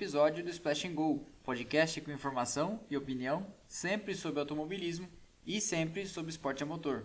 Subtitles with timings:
[0.00, 5.06] episódio do Splash and Go, podcast com informação e opinião sempre sobre automobilismo
[5.46, 7.04] e sempre sobre esporte a motor.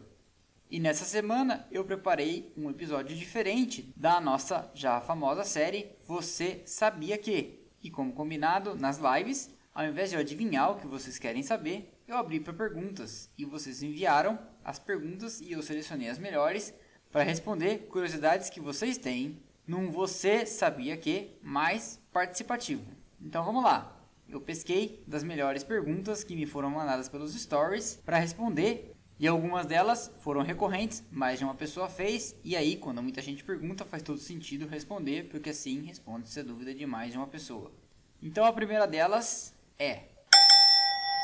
[0.72, 7.18] E nessa semana eu preparei um episódio diferente da nossa já famosa série Você Sabia
[7.18, 7.60] Que?
[7.84, 11.94] E como combinado nas lives, ao invés de eu adivinhar o que vocês querem saber,
[12.08, 16.74] eu abri para perguntas e vocês enviaram as perguntas e eu selecionei as melhores
[17.12, 22.86] para responder curiosidades que vocês têm num Você Sabia Que mais participativo.
[23.22, 23.96] Então vamos lá.
[24.28, 29.66] Eu pesquei das melhores perguntas que me foram mandadas pelos stories para responder e algumas
[29.66, 34.04] delas foram recorrentes, mais de uma pessoa fez, e aí, quando muita gente pergunta, faz
[34.04, 37.72] todo sentido responder, porque assim responde-se a dúvida de mais de uma pessoa.
[38.22, 40.04] Então a primeira delas é: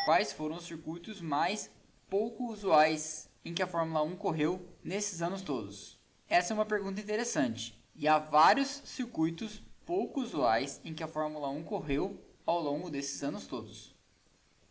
[0.05, 1.69] Quais foram os circuitos mais
[2.09, 5.99] pouco usuais em que a Fórmula 1 correu nesses anos todos?
[6.29, 11.49] Essa é uma pergunta interessante, e há vários circuitos pouco usuais em que a Fórmula
[11.49, 13.95] 1 correu ao longo desses anos todos.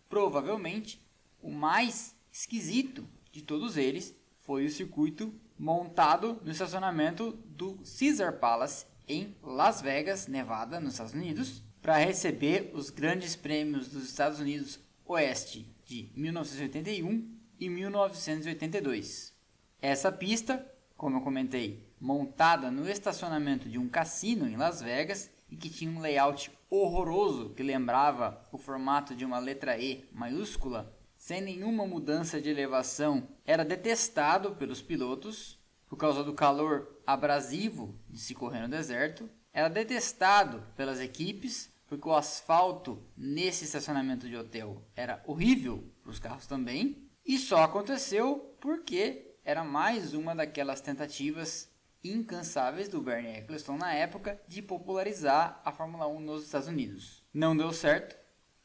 [0.09, 1.05] Provavelmente,
[1.43, 8.87] o mais esquisito de todos eles foi o circuito montado no estacionamento do Caesar Palace
[9.07, 14.81] em Las Vegas, Nevada, nos Estados Unidos, para receber os grandes prêmios dos Estados Unidos
[15.05, 19.35] Oeste de 1981 e 1982.
[19.83, 20.65] Essa pista,
[20.97, 25.91] como eu comentei, montada no estacionamento de um cassino em Las Vegas e que tinha
[25.91, 32.41] um layout horroroso que lembrava o formato de uma letra E maiúscula, sem nenhuma mudança
[32.41, 35.59] de elevação, era detestado pelos pilotos.
[35.87, 42.09] Por causa do calor abrasivo de se correr no deserto, era detestado pelas equipes porque
[42.09, 48.57] o asfalto nesse estacionamento de hotel era horrível para os carros também, e só aconteceu
[48.61, 51.69] porque era mais uma daquelas tentativas
[52.03, 57.23] incansáveis do Bernie Eccleston na época de popularizar a Fórmula 1 nos Estados Unidos.
[57.33, 58.17] Não deu certo,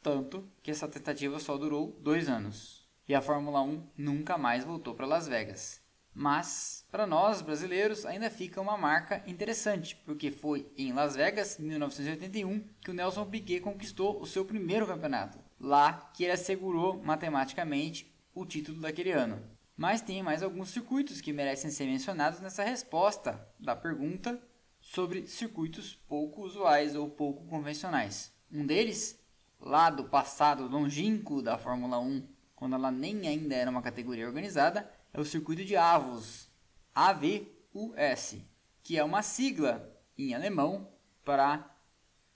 [0.01, 2.87] tanto que essa tentativa só durou dois anos.
[3.07, 5.85] E a Fórmula 1 nunca mais voltou para Las Vegas.
[6.17, 11.63] Mas, para nós brasileiros, ainda fica uma marca interessante, porque foi em Las Vegas, em
[11.63, 15.37] 1981, que o Nelson Piquet conquistou o seu primeiro campeonato.
[15.59, 19.41] Lá que ele assegurou matematicamente o título daquele ano.
[19.75, 24.41] Mas tem mais alguns circuitos que merecem ser mencionados nessa resposta da pergunta
[24.79, 28.33] sobre circuitos pouco usuais ou pouco convencionais.
[28.51, 29.19] Um deles,
[29.59, 32.25] lá do passado longínquo da Fórmula 1,
[32.55, 36.49] quando ela nem ainda era uma categoria organizada, é o circuito de Avus,
[36.93, 38.37] AVUS,
[38.81, 40.89] que é uma sigla em alemão
[41.25, 41.75] para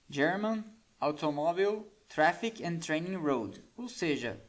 [0.10, 0.66] German
[1.00, 4.44] Automobile Traffic and Training Road, ou seja,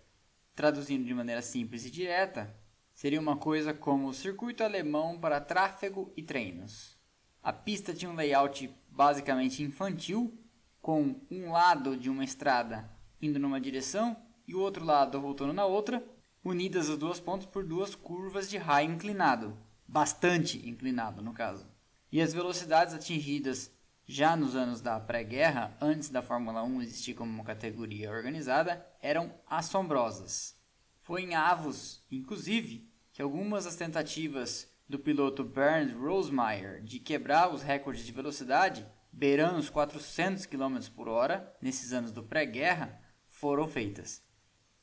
[0.56, 2.58] traduzindo de maneira simples e direta,
[3.00, 6.98] Seria uma coisa como o circuito alemão para tráfego e treinos.
[7.42, 10.38] A pista tinha um layout basicamente infantil,
[10.82, 14.14] com um lado de uma estrada indo numa direção
[14.46, 16.04] e o outro lado voltando na outra,
[16.44, 19.56] unidas as duas pontas por duas curvas de raio inclinado,
[19.88, 21.66] bastante inclinado no caso.
[22.12, 23.72] E as velocidades atingidas
[24.04, 29.32] já nos anos da pré-guerra, antes da Fórmula 1 existir como uma categoria organizada, eram
[29.46, 30.54] assombrosas.
[31.00, 32.89] Foi em Avos, inclusive,
[33.20, 39.58] que algumas das tentativas do piloto Bernd Rosemeyer de quebrar os recordes de velocidade, beirando
[39.58, 42.98] os 400 km por hora, nesses anos do pré-guerra,
[43.28, 44.24] foram feitas.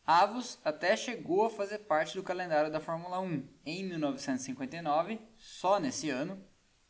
[0.05, 6.11] Avos até chegou a fazer parte do calendário da Fórmula 1 em 1959, só nesse
[6.11, 6.39] ano,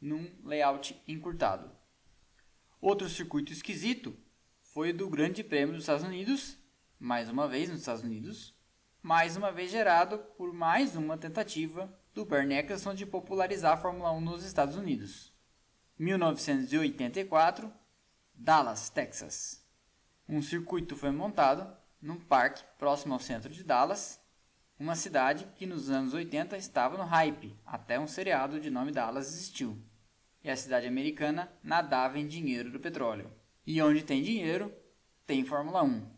[0.01, 1.71] num layout encurtado.
[2.81, 4.13] Outro circuito esquisito
[4.73, 6.57] foi o do Grande Prêmio dos Estados Unidos,
[6.99, 8.56] mais uma vez nos Estados Unidos,
[9.07, 14.11] mais uma vez gerado por mais uma tentativa do Bernie Eccleston de popularizar a Fórmula
[14.11, 15.33] 1 nos Estados Unidos.
[15.97, 17.71] 1984,
[18.33, 19.65] Dallas, Texas.
[20.27, 24.21] Um circuito foi montado num parque próximo ao centro de Dallas,
[24.77, 29.27] uma cidade que nos anos 80 estava no hype, até um seriado de nome Dallas
[29.27, 29.81] existiu.
[30.43, 33.31] E a cidade americana nadava em dinheiro do petróleo.
[33.65, 34.69] E onde tem dinheiro,
[35.25, 36.11] tem Fórmula 1.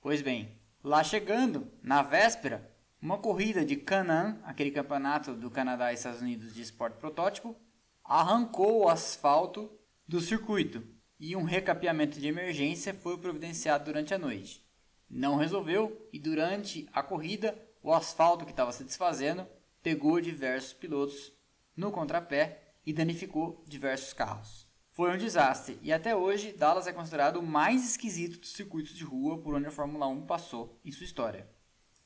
[0.00, 2.70] Pois bem, Lá chegando, na véspera,
[3.00, 7.56] uma corrida de Canaan, aquele campeonato do Canadá e Estados Unidos de esporte protótipo,
[8.04, 9.72] arrancou o asfalto
[10.06, 10.86] do circuito
[11.18, 14.62] e um recapeamento de emergência foi providenciado durante a noite.
[15.08, 19.46] Não resolveu e durante a corrida o asfalto que estava se desfazendo
[19.82, 21.32] pegou diversos pilotos
[21.74, 24.63] no contrapé e danificou diversos carros.
[24.94, 29.02] Foi um desastre e até hoje Dallas é considerado o mais esquisito dos circuitos de
[29.02, 31.50] rua por onde a Fórmula 1 passou em sua história.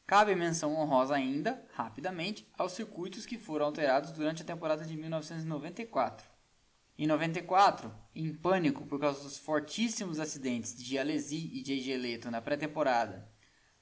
[0.06, 6.26] Cabe menção honrosa ainda, rapidamente, aos circuitos que foram alterados durante a temporada de 1994.
[6.96, 12.40] Em 94, em pânico por causa dos fortíssimos acidentes de Alesi e JJ Leto na
[12.40, 13.30] pré-temporada,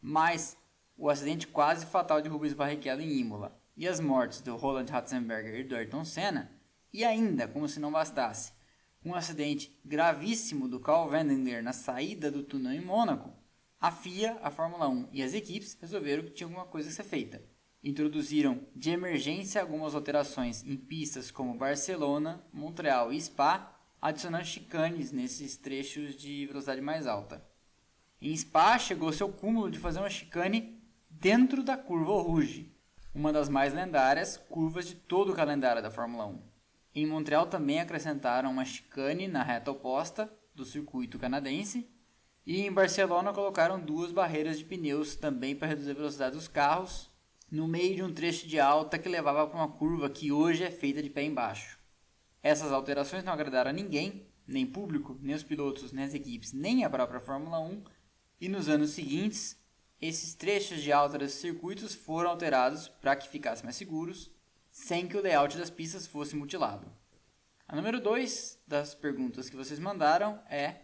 [0.03, 0.57] mais
[0.97, 5.61] o acidente quase fatal de Rubens Barrichello em Imola e as mortes do Roland Ratzenberger
[5.61, 6.51] e do Ayrton Senna,
[6.93, 8.56] e ainda, como se não bastasse,
[9.05, 13.33] um acidente gravíssimo do Carl Vandenberg na saída do túnel em Mônaco,
[13.79, 17.05] a FIA, a Fórmula 1 e as equipes resolveram que tinha alguma coisa a ser
[17.05, 17.43] feita.
[17.85, 25.57] Introduziram de emergência algumas alterações em pistas como Barcelona, Montreal e Spa, adicionando chicanes nesses
[25.57, 27.47] trechos de velocidade mais alta.
[28.21, 32.75] Em Spa chegou-se ao cúmulo de fazer uma chicane dentro da curva Rouge,
[33.15, 36.56] uma das mais lendárias curvas de todo o calendário da Fórmula 1.
[36.97, 41.87] Em Montreal também acrescentaram uma chicane na reta oposta do circuito canadense
[42.47, 47.11] e em Barcelona colocaram duas barreiras de pneus também para reduzir a velocidade dos carros,
[47.51, 50.71] no meio de um trecho de alta que levava para uma curva que hoje é
[50.71, 51.79] feita de pé embaixo.
[52.43, 56.83] Essas alterações não agradaram a ninguém, nem público, nem os pilotos, nem as equipes, nem
[56.83, 57.85] a própria Fórmula 1,
[58.41, 59.63] e nos anos seguintes,
[60.01, 64.35] esses trechos de alta dos circuitos foram alterados para que ficassem mais seguros,
[64.77, 66.87] sem que o layout das pistas fosse mutilado.
[67.67, 70.83] A número 2 das perguntas que vocês mandaram é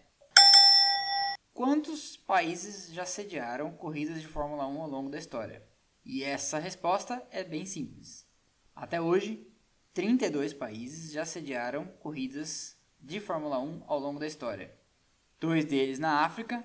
[1.52, 5.62] Quantos países já sediaram corridas de Fórmula 1 ao longo da história?
[6.02, 8.26] E essa resposta é bem simples.
[8.74, 9.46] Até hoje,
[9.92, 14.74] 32 países já sediaram corridas de Fórmula 1 ao longo da história.
[15.38, 16.64] Dois deles na África,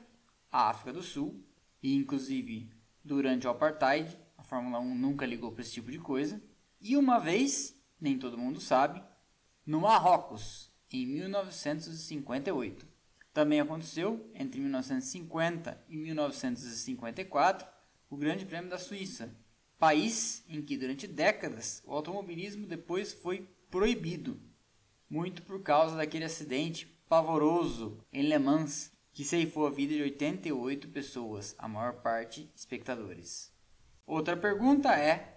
[0.49, 1.43] a África do Sul,
[1.83, 2.71] e inclusive
[3.03, 6.41] durante o Apartheid, a Fórmula 1 nunca ligou para esse tipo de coisa.
[6.79, 9.03] E uma vez, nem todo mundo sabe,
[9.65, 12.87] no Marrocos, em 1958.
[13.33, 17.67] Também aconteceu entre 1950 e 1954
[18.09, 19.35] o Grande Prêmio da Suíça,
[19.77, 24.39] país em que durante décadas o automobilismo depois foi proibido,
[25.09, 30.89] muito por causa daquele acidente pavoroso em Le Mans que ceifou a vida de 88
[30.89, 33.51] pessoas, a maior parte espectadores.
[34.05, 35.36] Outra pergunta é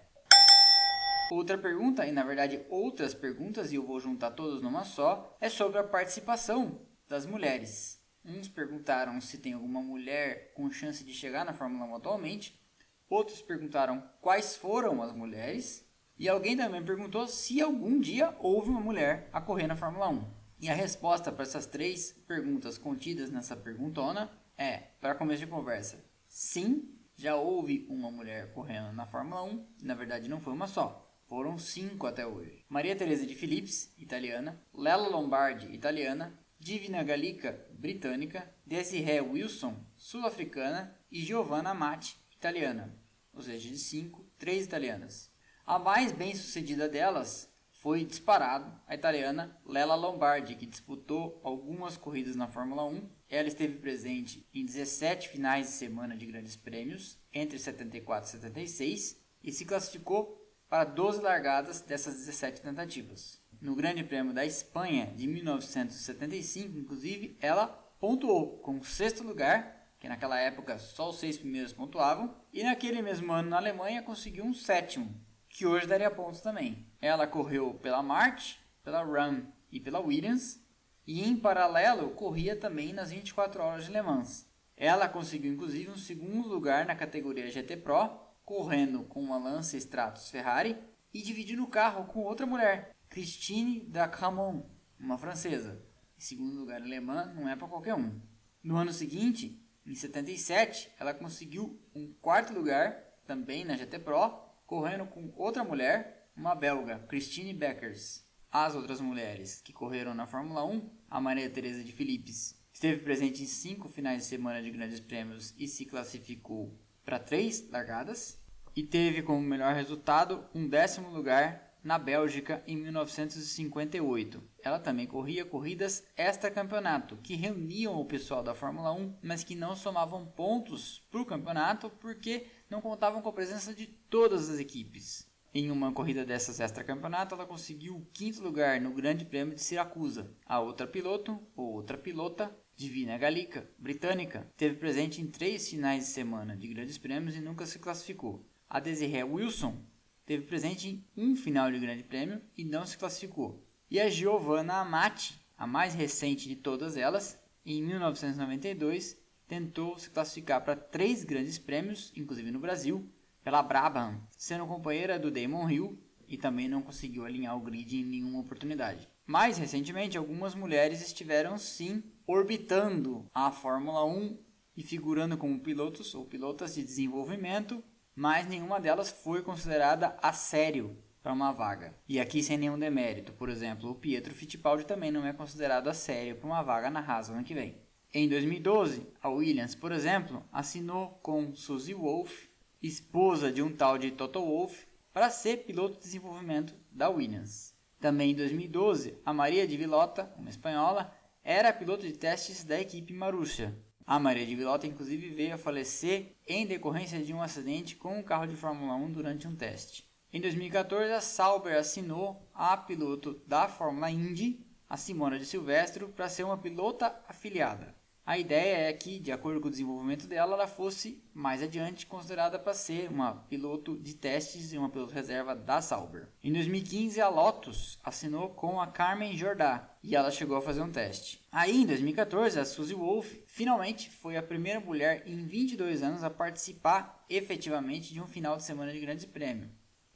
[1.31, 5.47] Outra pergunta, e na verdade outras perguntas, e eu vou juntar todas numa só, é
[5.47, 8.03] sobre a participação das mulheres.
[8.25, 12.61] Uns perguntaram se tem alguma mulher com chance de chegar na Fórmula 1 atualmente,
[13.09, 15.89] outros perguntaram quais foram as mulheres,
[16.19, 20.25] e alguém também perguntou se algum dia houve uma mulher a correr na Fórmula 1.
[20.59, 26.03] E a resposta para essas três perguntas contidas nessa perguntona é, para começo de conversa,
[26.27, 31.07] sim, já houve uma mulher correndo na Fórmula 1, na verdade não foi uma só,
[31.31, 32.65] foram cinco até hoje.
[32.67, 41.21] Maria Teresa de Phillips, italiana, Lela Lombardi, italiana, Divina Gallica, britânica, Desiree Wilson, sul-africana e
[41.21, 42.93] Giovanna Amati, italiana.
[43.33, 45.31] Ou seja, de cinco, três italianas.
[45.65, 52.35] A mais bem sucedida delas foi disparado a italiana Lela Lombardi, que disputou algumas corridas
[52.35, 53.09] na Fórmula 1.
[53.29, 59.21] Ela esteve presente em 17 finais de semana de grandes prêmios, entre 74 e 76,
[59.41, 60.40] e se classificou
[60.71, 67.67] para 12 largadas dessas 17 tentativas no Grande Prêmio da Espanha de 1975, inclusive, ela
[67.99, 73.01] pontuou com o sexto lugar, que naquela época só os seis primeiros pontuavam, e naquele
[73.01, 75.13] mesmo ano na Alemanha conseguiu um sétimo,
[75.49, 76.87] que hoje daria pontos também.
[77.01, 80.65] Ela correu pela March, pela Ram e pela Williams,
[81.05, 84.49] e em paralelo corria também nas 24 horas de Le Mans.
[84.77, 90.29] Ela conseguiu inclusive um segundo lugar na categoria GT Pro, correndo com uma Lancia Stratos
[90.29, 90.77] Ferrari
[91.13, 94.65] e dividindo o carro com outra mulher, Christine Dacramont,
[94.99, 95.81] uma francesa.
[96.17, 98.19] Em segundo lugar alemã não é para qualquer um.
[98.61, 105.05] No ano seguinte, em 77, ela conseguiu um quarto lugar, também na GT Pro, correndo
[105.05, 108.27] com outra mulher, uma belga, Christine Beckers.
[108.51, 113.43] As outras mulheres que correram na Fórmula 1, a Maria Teresa de Philippes, esteve presente
[113.43, 118.40] em cinco finais de semana de grandes prêmios e se classificou para três largadas,
[118.75, 124.43] e teve como melhor resultado um décimo lugar na Bélgica em 1958.
[124.63, 129.75] Ela também corria corridas extra-campeonato, que reuniam o pessoal da Fórmula 1, mas que não
[129.75, 135.29] somavam pontos para o campeonato porque não contavam com a presença de todas as equipes.
[135.53, 140.31] Em uma corrida dessas extra-campeonato, ela conseguiu o quinto lugar no Grande Prêmio de Siracusa.
[140.45, 146.11] A outra piloto, ou outra pilota, Divina Galica, britânica, teve presente em três finais de
[146.11, 148.49] semana de grandes prêmios e nunca se classificou.
[148.73, 149.83] A Desiree Wilson
[150.25, 153.61] teve presente em um final de Grande Prêmio e não se classificou.
[153.89, 160.63] E a Giovanna Amati, a mais recente de todas elas, em 1992 tentou se classificar
[160.63, 163.11] para três grandes prêmios, inclusive no Brasil,
[163.43, 168.05] pela Brabham, sendo companheira do Damon Hill e também não conseguiu alinhar o grid em
[168.05, 169.09] nenhuma oportunidade.
[169.27, 174.39] Mais recentemente, algumas mulheres estiveram sim orbitando a Fórmula 1
[174.77, 177.83] e figurando como pilotos ou pilotas de desenvolvimento,
[178.15, 181.93] mas nenhuma delas foi considerada a sério para uma vaga.
[182.07, 185.93] E aqui sem nenhum demérito, por exemplo, o Pietro Fittipaldi também não é considerado a
[185.93, 187.77] sério para uma vaga na Haas ano que vem.
[188.13, 192.49] Em 2012, a Williams, por exemplo, assinou com Suzy Wolff,
[192.81, 197.73] esposa de um tal de Toto Wolff, para ser piloto de desenvolvimento da Williams.
[197.99, 201.13] Também em 2012, a Maria de Vilota, uma espanhola,
[201.43, 203.77] era piloto de testes da equipe Marussia.
[204.11, 208.21] A Maria de Vilota, inclusive, veio a falecer em decorrência de um acidente com um
[208.21, 210.05] carro de Fórmula 1 durante um teste.
[210.33, 216.27] Em 2014, a Sauber assinou a piloto da Fórmula Indy, a Simona de Silvestro, para
[216.27, 217.95] ser uma pilota afiliada.
[218.25, 222.59] A ideia é que, de acordo com o desenvolvimento dela, ela fosse mais adiante considerada
[222.59, 226.27] para ser uma piloto de testes e uma piloto reserva da Sauber.
[226.43, 230.91] Em 2015, a Lotus assinou com a Carmen Jordan e ela chegou a fazer um
[230.91, 231.41] teste.
[231.51, 236.29] Aí, em 2014, a Suzy Wolff finalmente foi a primeira mulher em 22 anos a
[236.29, 239.69] participar efetivamente de um final de semana de Grande Prêmio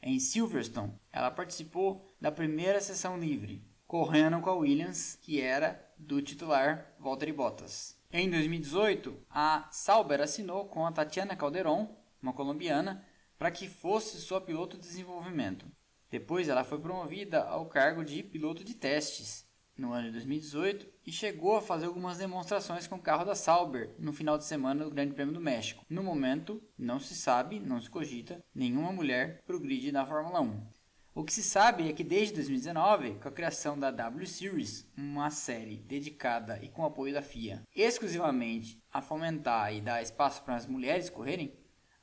[0.06, 6.22] em Silverstone, ela participou da primeira sessão livre, correndo com a Williams, que era do
[6.22, 8.00] titular Valtteri Bottas.
[8.14, 13.04] Em 2018, a Sauber assinou com a Tatiana Calderon, uma colombiana,
[13.36, 15.66] para que fosse sua piloto de desenvolvimento.
[16.12, 19.44] Depois ela foi promovida ao cargo de piloto de testes
[19.78, 23.92] no ano de 2018 e chegou a fazer algumas demonstrações com o carro da Sauber
[24.00, 25.86] no final de semana do Grande Prêmio do México.
[25.90, 30.42] No momento, não se sabe, não se cogita nenhuma mulher para o grid da Fórmula
[30.42, 30.76] 1.
[31.14, 35.30] O que se sabe é que desde 2019, com a criação da W Series, uma
[35.30, 40.68] série dedicada e com apoio da FIA exclusivamente a fomentar e dar espaço para as
[40.68, 41.54] mulheres correrem,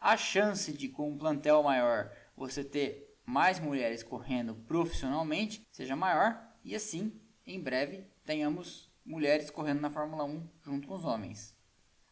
[0.01, 6.43] a chance de com um plantel maior você ter mais mulheres correndo profissionalmente seja maior
[6.65, 11.57] e assim em breve tenhamos mulheres correndo na Fórmula 1 junto com os homens.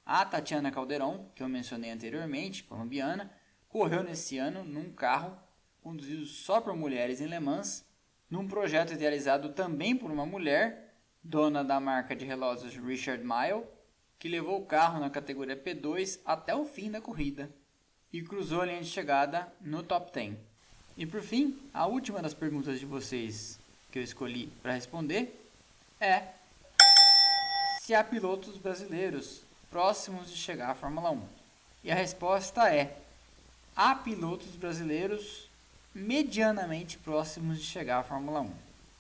[0.05, 3.33] A Tatiana Calderon, que eu mencionei anteriormente, colombiana,
[3.69, 5.39] correu nesse ano num carro
[5.81, 7.87] conduzido só por mulheres em Le Mans,
[8.29, 13.65] num projeto idealizado também por uma mulher, dona da marca de relógios Richard Mille,
[14.19, 17.55] que levou o carro na categoria P2 até o fim da corrida
[18.13, 20.37] e cruzou a linha de chegada no top 10.
[20.97, 23.60] E por fim, a última das perguntas de vocês
[23.91, 25.37] que eu escolhi para responder
[26.01, 26.23] é
[27.81, 31.23] se há pilotos brasileiros próximos de chegar à Fórmula 1.
[31.85, 32.97] E a resposta é:
[33.75, 35.49] há pilotos brasileiros
[35.95, 38.51] medianamente próximos de chegar à Fórmula 1.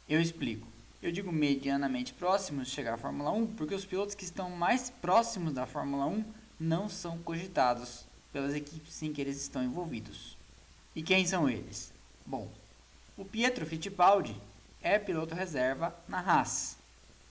[0.09, 0.66] Eu explico.
[1.02, 4.90] Eu digo medianamente próximos de chegar à Fórmula 1 porque os pilotos que estão mais
[4.90, 6.25] próximos da Fórmula 1
[6.59, 10.37] não são cogitados pelas equipes em que eles estão envolvidos.
[10.94, 11.92] E quem são eles?
[12.26, 12.49] Bom,
[13.16, 14.37] o Pietro Fittipaldi
[14.83, 16.77] é piloto reserva na Haas.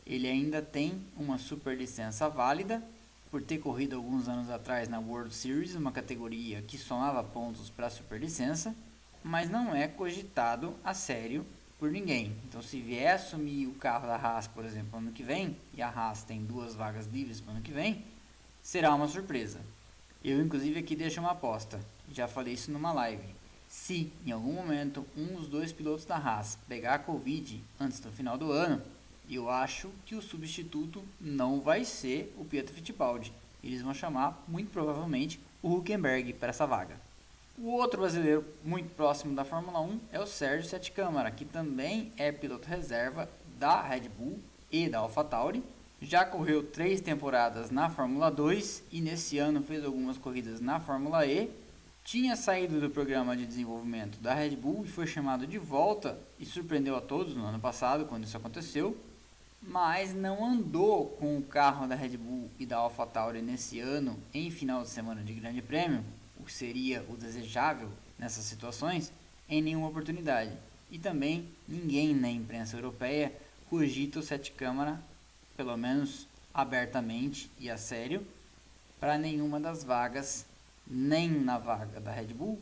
[0.06, 2.84] Ele ainda tem uma superlicença válida
[3.30, 7.88] por ter corrido alguns anos atrás na World Series, uma categoria que somava pontos para
[7.88, 8.76] a superlicença,
[9.24, 11.46] mas não é cogitado a sério
[11.78, 12.36] por ninguém.
[12.46, 15.90] Então, se vier assumir o carro da Haas, por exemplo, ano que vem, e a
[15.90, 18.04] Haas tem duas vagas livres para ano que vem,
[18.62, 19.60] será uma surpresa.
[20.24, 21.80] Eu, inclusive, aqui deixo uma aposta.
[22.12, 23.39] Já falei isso numa live.
[23.70, 28.12] Se em algum momento um dos dois pilotos da Haas pegar a Covid antes do
[28.12, 28.82] final do ano,
[29.30, 33.32] eu acho que o substituto não vai ser o Pietro Fittipaldi.
[33.64, 37.00] Eles vão chamar, muito provavelmente, o Huckenberg para essa vaga.
[37.60, 42.12] O outro brasileiro muito próximo da Fórmula 1 é o Sérgio Sete Câmara, que também
[42.18, 44.40] é piloto reserva da Red Bull
[44.72, 45.64] e da AlphaTauri.
[46.02, 51.24] Já correu três temporadas na Fórmula 2 e nesse ano fez algumas corridas na Fórmula
[51.28, 51.52] E
[52.10, 56.46] tinha saído do programa de desenvolvimento da Red Bull e foi chamado de volta e
[56.46, 58.98] surpreendeu a todos no ano passado quando isso aconteceu,
[59.62, 64.50] mas não andou com o carro da Red Bull e da AlphaTauri nesse ano em
[64.50, 66.04] final de semana de Grande Prêmio,
[66.40, 69.14] o que seria o desejável nessas situações,
[69.48, 70.52] em nenhuma oportunidade.
[70.90, 73.32] E também ninguém na imprensa europeia
[73.70, 75.00] cogita o sete câmara,
[75.56, 78.26] pelo menos abertamente e a sério,
[79.00, 80.49] para nenhuma das vagas
[80.90, 82.60] nem na vaga da Red Bull,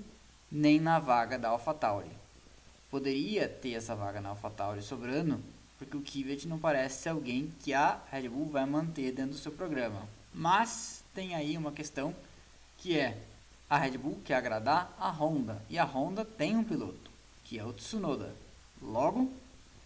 [0.51, 2.11] nem na vaga da AlphaTauri.
[2.91, 5.41] Poderia ter essa vaga na AlphaTauri sobrando,
[5.77, 9.37] porque o Kvyat não parece ser alguém que a Red Bull vai manter dentro do
[9.37, 10.07] seu programa.
[10.33, 12.13] Mas tem aí uma questão
[12.77, 13.17] que é
[13.69, 17.11] a Red Bull quer agradar a Honda e a Honda tem um piloto,
[17.43, 18.33] que é o Tsunoda.
[18.81, 19.31] Logo,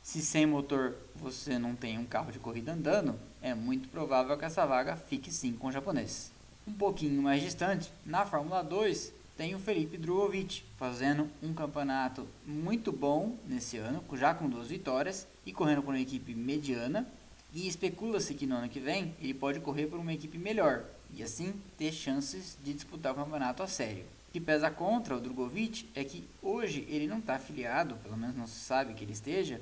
[0.03, 4.45] se sem motor você não tem um carro de corrida andando, é muito provável que
[4.45, 6.31] essa vaga fique sim com o japonês.
[6.71, 12.93] Um pouquinho mais distante, na Fórmula 2, tem o Felipe Drugovic fazendo um campeonato muito
[12.93, 17.05] bom nesse ano, já com duas vitórias e correndo por uma equipe mediana.
[17.53, 21.21] E especula-se que no ano que vem ele pode correr por uma equipe melhor e
[21.21, 24.05] assim ter chances de disputar o campeonato a sério.
[24.29, 28.37] O que pesa contra o Drogovic é que hoje ele não está afiliado, pelo menos
[28.37, 29.61] não se sabe que ele esteja,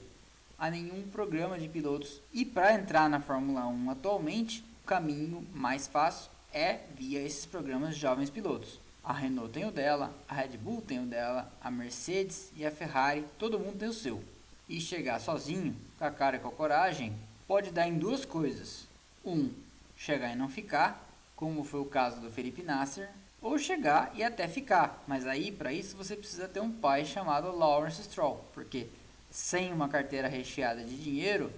[0.59, 2.21] a nenhum programa de pilotos.
[2.31, 7.95] E para entrar na Fórmula 1 atualmente, o caminho mais fácil é via esses programas
[7.95, 8.79] de jovens pilotos.
[9.03, 12.71] A Renault tem o dela, a Red Bull tem o dela, a Mercedes e a
[12.71, 14.23] Ferrari, todo mundo tem o seu.
[14.67, 17.15] E chegar sozinho, com a cara e com a coragem,
[17.47, 18.87] pode dar em duas coisas.
[19.25, 19.51] Um,
[19.97, 23.09] chegar e não ficar, como foi o caso do Felipe Nasser,
[23.41, 25.03] ou chegar e até ficar.
[25.07, 28.87] Mas aí, para isso, você precisa ter um pai chamado Lawrence Stroll, porque
[29.31, 31.51] sem uma carteira recheada de dinheiro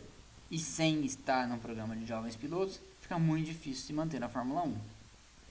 [0.49, 2.79] e sem estar num programa de jovens pilotos,
[3.11, 4.73] fica muito difícil se manter na Fórmula 1.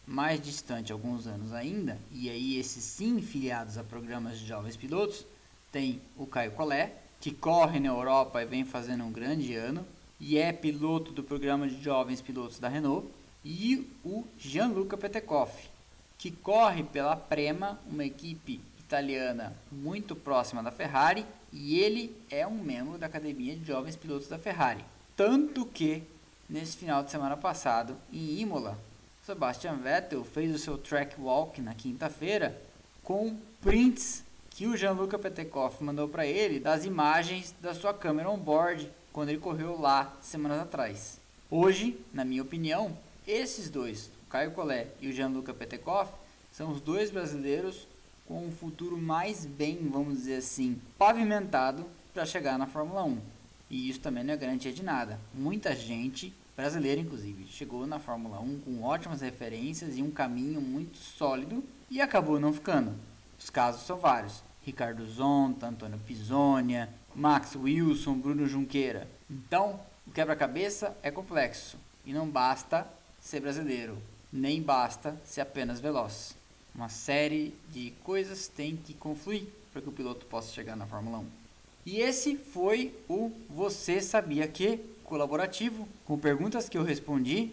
[0.07, 5.27] Mais distante alguns anos ainda, e aí esses sim filiados a programas de jovens pilotos,
[5.71, 6.91] tem o Caio Collet,
[7.21, 9.85] que corre na Europa e vem fazendo um grande ano,
[10.19, 13.07] e é piloto do programa de jovens pilotos da Renault,
[13.45, 15.69] e o Gianluca Petekoff,
[16.17, 22.63] que corre pela Prema, uma equipe italiana muito próxima da Ferrari, e ele é um
[22.63, 24.83] membro da academia de jovens pilotos da Ferrari.
[25.15, 26.03] Tanto que,
[26.51, 28.77] nesse final de semana passado, em Imola,
[29.25, 32.61] Sebastian Vettel fez o seu track walk na quinta-feira
[33.05, 38.37] com prints que o Gianluca Petekoff mandou para ele das imagens da sua câmera on
[38.37, 41.21] board quando ele correu lá semanas atrás.
[41.49, 46.13] Hoje, na minha opinião, esses dois, o Caio Collet e o Gianluca Petekoff,
[46.51, 47.87] são os dois brasileiros
[48.27, 53.40] com um futuro mais bem, vamos dizer assim, pavimentado para chegar na Fórmula 1.
[53.71, 55.21] E isso também não é garantia de nada.
[55.33, 60.99] Muita gente, brasileira inclusive, chegou na Fórmula 1 com ótimas referências e um caminho muito
[60.99, 62.95] sólido e acabou não ficando.
[63.39, 64.43] Os casos são vários.
[64.63, 69.09] Ricardo Zonta, Antônio Pisonia, Max Wilson, Bruno Junqueira.
[69.31, 72.87] Então, o quebra-cabeça é complexo e não basta
[73.21, 73.99] ser brasileiro,
[74.33, 76.37] nem basta ser apenas veloz.
[76.75, 81.19] Uma série de coisas tem que confluir para que o piloto possa chegar na Fórmula
[81.19, 81.40] 1.
[81.85, 87.51] E esse foi o Você Sabia Que colaborativo, com perguntas que eu respondi,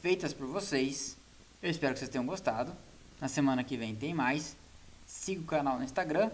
[0.00, 1.16] feitas por vocês.
[1.62, 2.72] Eu espero que vocês tenham gostado.
[3.20, 4.56] Na semana que vem tem mais.
[5.06, 6.30] Siga o canal no Instagram,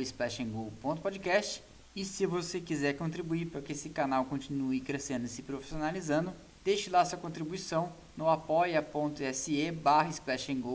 [0.00, 1.62] splashandgo.podcast.
[1.94, 6.32] E se você quiser contribuir para que esse canal continue crescendo e se profissionalizando,
[6.64, 10.10] deixe lá sua contribuição no apoia.se barra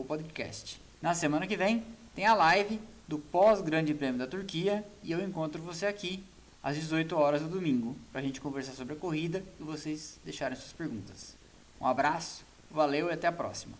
[0.06, 0.80] Podcast.
[1.02, 5.60] Na semana que vem tem a live do pós-Grande Prêmio da Turquia e eu encontro
[5.60, 6.22] você aqui
[6.62, 10.56] às 18 horas do domingo para a gente conversar sobre a corrida e vocês deixarem
[10.56, 11.36] suas perguntas.
[11.80, 13.76] Um abraço, valeu e até a próxima.